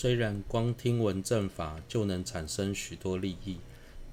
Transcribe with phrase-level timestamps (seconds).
[0.00, 3.58] 虽然光听闻正法就能产生许多利益，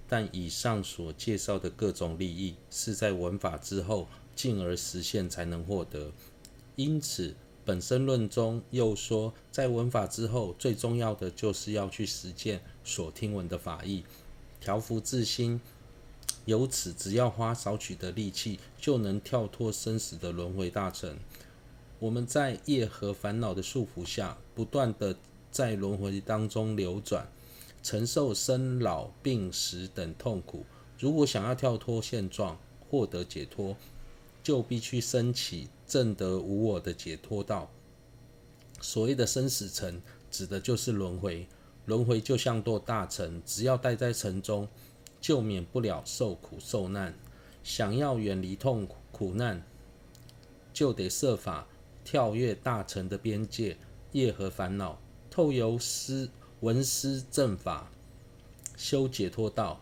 [0.06, 4.06] 但以上所介绍的各种利益是在闻法之后
[4.36, 6.12] 进而实现才能获得。
[6.76, 14.04] 因此，本生论中又说，在闻法之后，最重要的就是要去实践所听闻的法义，
[14.60, 15.62] 调伏自心。
[16.44, 21.18] 由此，只要花少许的力气，就能跳脱生死的轮回大城。
[22.00, 25.18] 我们在业和烦恼的束缚下，不断地
[25.58, 27.28] 在轮回当中流转，
[27.82, 30.64] 承受生老病死等痛苦。
[31.00, 33.76] 如果想要跳脱现状，获得解脱，
[34.44, 37.72] 就必须升起正得无我的解脱道。
[38.80, 40.00] 所谓的生死城，
[40.30, 41.48] 指的就是轮回。
[41.88, 44.68] 轮回就像座大城，只要待在城中，
[45.20, 47.16] 就免不了受苦受难。
[47.64, 49.64] 想要远离痛苦苦难，
[50.72, 51.68] 就得设法。
[52.06, 53.76] 跳跃大城的边界，
[54.12, 55.00] 业和烦恼，
[55.30, 56.30] 透由思
[56.62, 57.92] 闻思正法，
[58.76, 59.82] 修解脱道，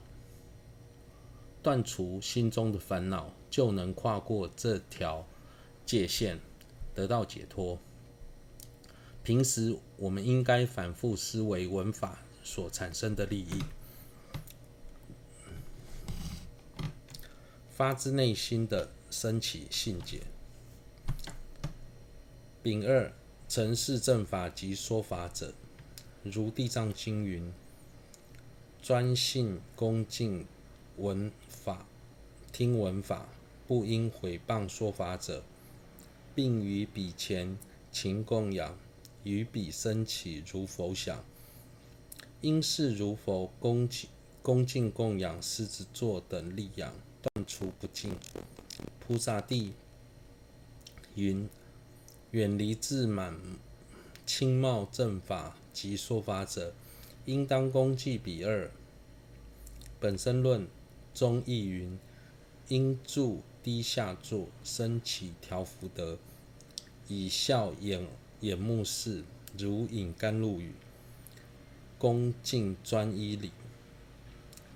[1.64, 5.26] 断除心中的烦恼，就能跨过这条
[5.86, 6.40] 界限，
[6.94, 7.80] 得到解脱。
[9.24, 13.64] 平时我们应该反复思维闻法所产生的利益，
[17.70, 20.24] 发自内心的升起信解。
[22.62, 23.14] 丙二，
[23.48, 25.54] 承事正法及说法者，
[26.24, 27.54] 如地藏经云：
[28.82, 30.48] 专信恭敬
[30.98, 31.86] 闻法，
[32.52, 33.30] 听闻法，
[33.68, 35.44] 不应毁谤说法者，
[36.34, 37.56] 并于彼前
[37.92, 38.76] 勤供养，
[39.24, 41.24] 于彼生起如佛想，
[42.42, 44.10] 应是如佛恭敬
[44.42, 48.16] 恭敬供养狮子座等力养，断除不净。
[49.00, 49.74] 菩萨地
[51.14, 51.48] 云。
[52.36, 53.34] 远离自满
[54.26, 56.74] 轻冒正法及说法者，
[57.24, 58.70] 应当恭敬彼二。
[60.02, 60.68] 本身论
[61.14, 61.98] 中亦云：
[62.68, 66.18] 应住低下座，升起调伏德，
[67.08, 68.06] 以笑眼
[68.42, 69.24] 眼目视，
[69.58, 70.74] 如饮甘露雨，
[71.98, 73.52] 恭敬专依礼，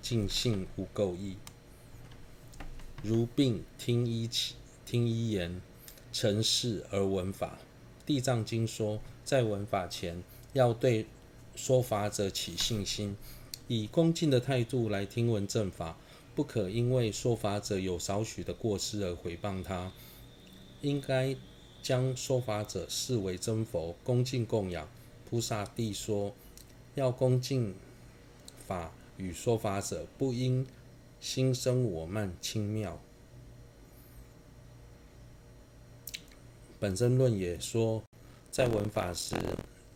[0.00, 1.36] 尽信无垢意，
[3.02, 4.54] 如病听依起
[4.86, 5.60] 听依言。
[6.12, 7.58] 成事而闻法，
[8.06, 10.22] 《地藏经》说，在闻法前，
[10.52, 11.06] 要对
[11.54, 13.16] 说法者起信心，
[13.68, 15.96] 以恭敬的态度来听闻正法，
[16.34, 19.92] 不可因为说法者有少许的过失而毁谤他，
[20.80, 21.36] 应该
[21.82, 24.88] 将说法者视为真佛，恭敬供养。
[25.28, 26.34] 菩萨地说，
[26.96, 27.74] 要恭敬
[28.66, 30.66] 法与说法者，不应
[31.20, 33.00] 心生我慢轻妙。
[36.80, 38.02] 本生论也说，
[38.50, 39.36] 在闻法时，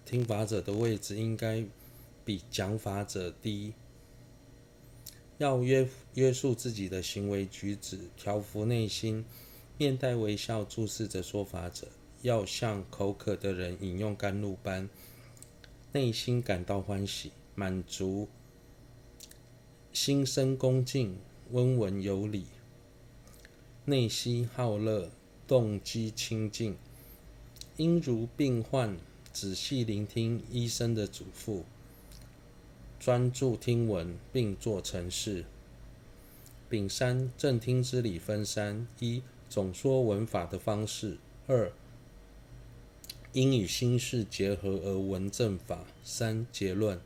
[0.04, 1.64] 听法者的位置应该
[2.26, 3.72] 比讲法者低，
[5.38, 9.24] 要约约束自己的行为举止，调服内心，
[9.78, 11.88] 面带微笑注视着说法者，
[12.20, 14.90] 要像口渴的人饮用甘露般，
[15.92, 18.28] 内心感到欢喜满足，
[19.90, 21.16] 心生恭敬，
[21.50, 22.44] 温文有礼，
[23.86, 25.10] 内心好乐。
[25.46, 26.76] 动机清净，
[27.76, 28.96] 应如病患
[29.32, 31.62] 仔细聆听医生的嘱咐，
[32.98, 35.44] 专注听闻并做成事。
[36.68, 41.70] 丙三正听之理分三：一、总说闻法的方式；二、
[43.32, 46.98] 应与心事结合而闻正法；三、结论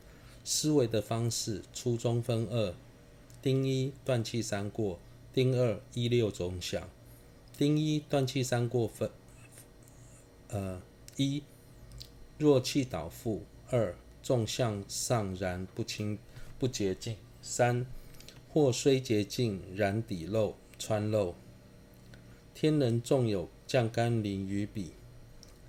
[0.45, 1.61] 思维的方式。
[1.73, 2.73] 初中分二：
[3.41, 4.97] 丁一断气三过，
[5.33, 6.89] 丁二一六种想。
[7.59, 9.11] 丁一断气三过分，
[10.47, 10.81] 呃，
[11.17, 11.43] 一
[12.37, 13.93] 若气倒覆；二
[14.23, 16.17] 纵向上然不清
[16.57, 17.85] 不洁净；三
[18.47, 21.35] 或虽洁净，然底漏穿漏。
[22.53, 24.93] 天人纵有降甘霖于彼，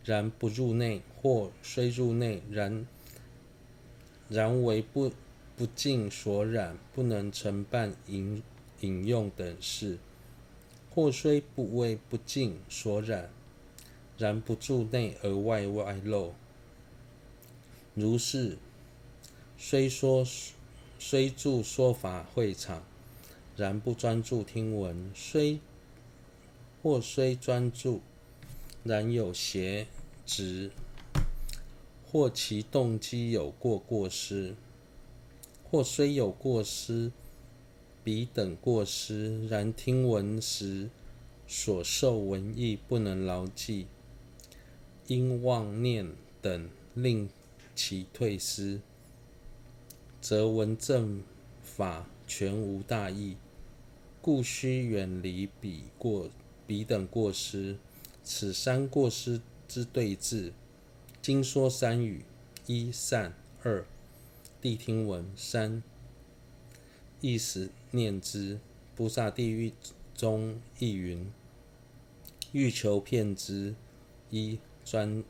[0.05, 2.87] 然不入内；或虽入内，然
[4.29, 5.11] 然为不
[5.57, 8.41] 不净所染，不能承办饮
[8.83, 9.99] 饮用等事。
[10.93, 13.31] 或虽不为不净所染，
[14.19, 16.35] 然不住内而外外漏。
[17.95, 18.59] 如是，
[19.57, 20.27] 虽说
[20.99, 22.83] 虽住说法会场，
[23.57, 25.61] 然不专注听闻；虽
[26.83, 28.01] 或虽专注，
[28.83, 29.87] 然有邪
[30.27, 30.71] 执；
[32.11, 34.55] 或其动机有过过失；
[35.71, 37.13] 或虽有过失。
[38.03, 40.89] 彼等过失，然听闻时
[41.47, 43.87] 所受闻义不能牢记，
[45.07, 47.29] 因妄念等令
[47.75, 48.81] 其退失，
[50.21, 51.23] 则闻正
[51.63, 53.37] 法全无大益。
[54.23, 56.29] 故须远离彼过
[56.67, 57.77] 彼等过失。
[58.23, 60.53] 此三过失之对治，
[61.23, 62.23] 经说三语：
[62.67, 63.85] 一善，二
[64.63, 65.83] 谛听闻，三
[67.21, 68.59] 意识念之。
[68.97, 69.73] 菩萨地狱
[70.15, 71.33] 中亦云：
[72.53, 73.75] 欲求遍知，
[74.29, 75.25] 一专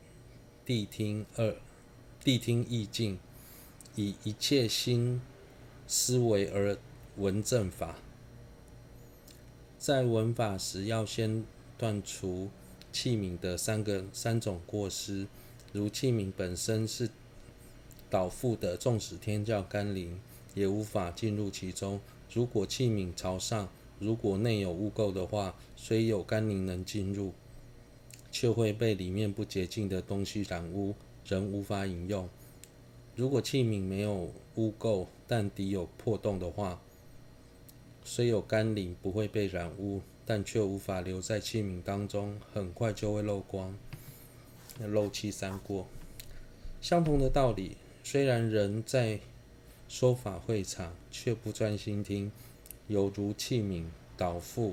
[0.65, 1.55] 谛听，二
[2.23, 3.17] 谛听意静，
[3.95, 5.21] 以一切心
[5.87, 6.77] 思维而
[7.15, 7.95] 闻正法。
[9.77, 11.45] 在闻法时，要先
[11.77, 12.49] 断除
[12.91, 15.27] 器皿的三个三种过失，
[15.71, 17.09] 如器皿本身是
[18.09, 20.19] 倒覆的，纵使天降甘霖，
[20.53, 21.99] 也无法进入其中。
[22.33, 23.69] 如果器皿朝上，
[23.99, 27.33] 如果内有污垢的话，虽有甘霖能进入，
[28.31, 30.95] 却会被里面不洁净的东西染污，
[31.25, 32.27] 仍无法饮用。
[33.15, 36.81] 如果器皿没有污垢，但底有破洞的话，
[38.03, 43.75] 虽有甘霖不会被染污，但却无法留在器皿当中，很快就会漏光。
[44.79, 45.85] 漏气三过，
[46.81, 49.19] 相同的道理，虽然人在
[49.91, 52.31] 说法会场，却不专心听，
[52.87, 53.83] 犹如器皿
[54.15, 54.71] 倒覆；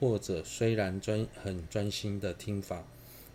[0.00, 2.82] 或者虽然专很专心的听法，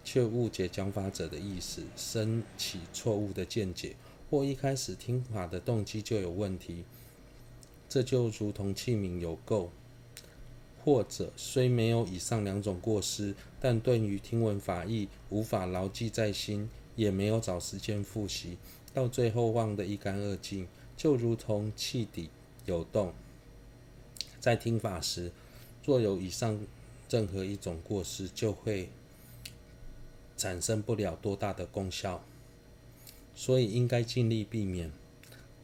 [0.03, 3.95] 却误解讲法者的意思，生起错误的见解，
[4.31, 6.83] 或一开始听法的动机就有问题。
[7.87, 9.67] 这就如同器皿有垢，
[10.83, 18.57] 或者虽没有以上两种过失，但对于听闻法义无法牢记在心，也没有找时间复习，
[18.95, 20.67] 到最后忘得一干二净。
[20.95, 22.29] 就如同气底
[22.65, 23.13] 有洞，
[24.39, 25.31] 在听法时，
[25.85, 26.59] 若有以上
[27.09, 28.89] 任何一种过失，就会
[30.37, 32.23] 产生不了多大的功效，
[33.35, 34.91] 所以应该尽力避免。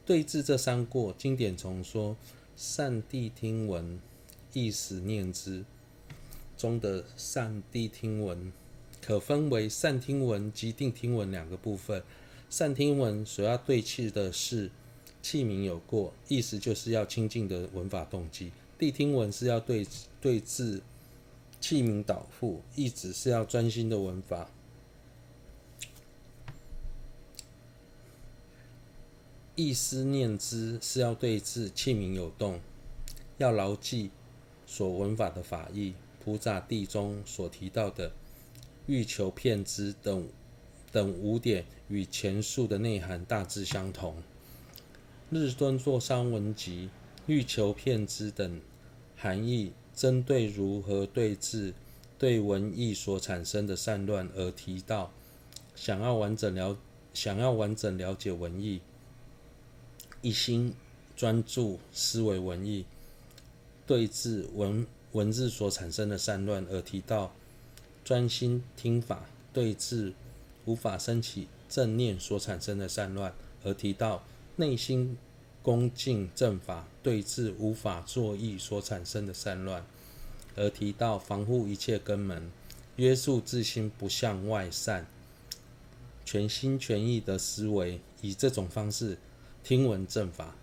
[0.05, 2.17] 对治这三过，经典重说
[2.57, 3.99] 善谛听闻、
[4.53, 5.63] 意识念知
[6.57, 8.51] 中的善谛听闻，
[9.01, 12.03] 可分为善听闻及定听闻两个部分。
[12.49, 14.71] 善听闻所要对治的是
[15.21, 19.85] 器皿有过，意思就是要清净的闻法动机；谛听闻是要对
[20.21, 20.81] 对治
[21.59, 24.49] 器皿倒覆，意思是要专心的闻法。
[29.55, 32.61] 意思念之是要对治器皿有动，
[33.37, 34.09] 要牢记
[34.65, 35.93] 所闻法的法义。
[36.23, 38.11] 菩萨地中所提到的
[38.85, 40.27] 欲求遍知等
[40.91, 44.15] 等五点，与前述的内涵大致相同。
[45.31, 46.89] 日敦座上文集
[47.27, 48.59] 欲求片之等
[49.15, 51.71] 含义，针对如何对治
[52.17, 55.11] 对文艺所产生的散乱而提到。
[55.75, 56.75] 想要完整了，
[57.13, 58.81] 想要完整了解文艺。
[60.23, 60.73] 一心
[61.15, 62.85] 专注思维文艺，
[63.85, 67.31] 对治文文字所产生的散乱，而提到
[68.03, 70.13] 专心听法，对治
[70.65, 73.31] 无法升起正念所产生的散乱，
[73.63, 74.23] 而提到
[74.59, 75.17] 内心
[75.63, 79.85] 恭敬正法，对治无法作意所产生的散乱，
[80.57, 82.51] 而提到防护一切根门，
[82.97, 85.07] 约束自心不向外散，
[86.25, 89.17] 全心全意的思维，以这种方式。
[89.63, 90.55] 听闻正法，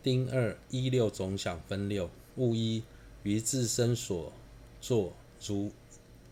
[0.00, 2.08] 丁二一六总想分六。
[2.36, 2.84] 勿一
[3.24, 4.32] 于自身所
[4.80, 5.12] 作
[5.44, 5.72] 如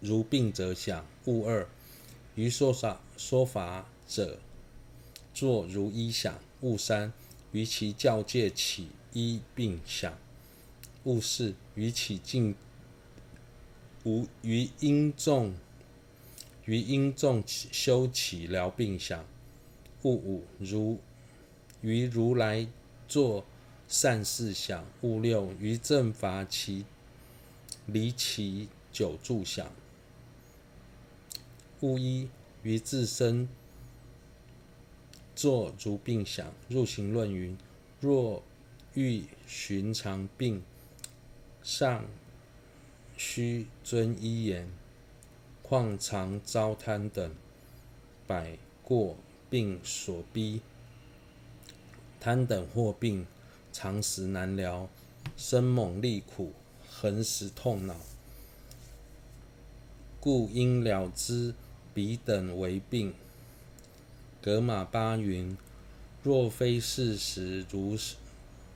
[0.01, 1.05] 如病者想。
[1.25, 1.67] 勿二
[2.37, 4.39] 于说法说法者
[5.37, 6.41] 作如一想。
[6.63, 7.13] 勿三
[7.53, 10.17] 于其教诫起一病想。
[11.05, 12.55] 勿四于其境
[14.05, 15.55] 无于因众
[16.65, 19.27] 于因众修起疗病想。
[20.05, 20.99] 勿五如
[21.83, 22.67] 于如来
[23.07, 23.45] 作
[23.87, 24.87] 善事想。
[25.03, 26.87] 勿六于正法起
[27.85, 29.71] 离其久住想。
[31.83, 32.31] 勿一
[32.63, 33.47] 于自身
[35.37, 36.53] 作如病想。
[36.69, 37.57] 入行论云：
[38.01, 38.43] 若
[38.95, 40.65] 欲寻常病，
[41.63, 42.05] 尚
[43.17, 44.69] 须遵医言，
[45.63, 47.33] 况常遭贪等
[48.27, 49.17] 百过。
[49.49, 50.61] 病所逼，
[52.19, 53.25] 贪等惑病，
[53.73, 54.89] 常时难疗，
[55.37, 56.53] 生猛利苦，
[56.91, 57.95] 恒时痛恼，
[60.19, 61.55] 故应了知
[61.95, 63.15] 彼等为病。
[64.47, 65.59] 格玛巴云：
[66.23, 67.97] 若非事实如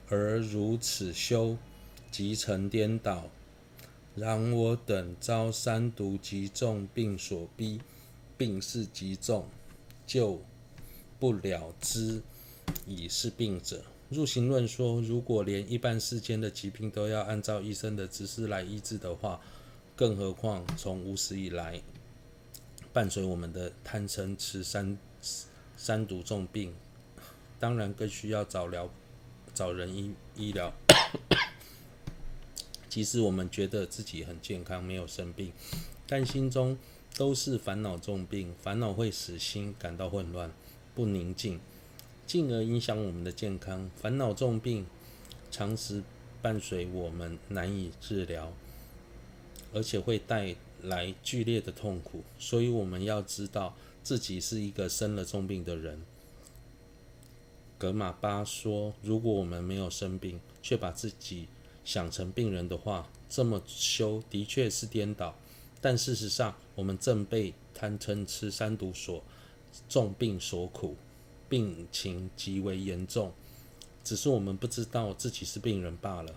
[0.09, 1.55] 而如此修，
[2.11, 3.29] 即成颠倒。
[4.13, 7.79] 然我等遭三毒极重病所逼，
[8.37, 9.45] 病势极重。
[10.05, 10.41] 救
[11.17, 12.21] 不了之，
[12.85, 13.81] 已是病者。
[14.09, 19.39] 入行论说，如果连一般世间的疾病都要按照医生的指示来医治的话，
[19.95, 21.81] 更何况从无始以来
[22.91, 24.97] 伴随我们的贪嗔痴三
[25.83, 26.75] 三毒重病，
[27.59, 28.87] 当然更需要找疗
[29.51, 30.71] 找人医医疗。
[32.87, 35.51] 即使我们觉得自己很健康，没有生病，
[36.05, 36.77] 但心中
[37.17, 40.51] 都是烦恼重病，烦恼会使心感到混乱、
[40.93, 41.59] 不宁静。
[42.27, 44.85] 进而影响我们的健康，烦恼重病
[45.49, 46.03] 常时
[46.43, 48.53] 伴随我们难以治疗，
[49.73, 52.23] 而且会带来剧烈的痛苦。
[52.37, 56.01] 所以我们要知道自己是一个生了重病的人。
[57.77, 61.47] 格玛巴说：“如果我们没有生病，却把自己
[61.83, 65.35] 想成病人的话，这么修的确是颠倒。
[65.79, 69.23] 但事实上，我们正被贪嗔痴三毒所
[69.89, 70.95] 重病所苦。”
[71.49, 73.33] 病情极为严重，
[74.05, 76.33] 只是我们不知道自己是病人罢了。